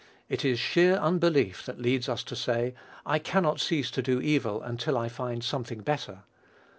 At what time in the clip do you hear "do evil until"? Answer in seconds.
4.01-4.97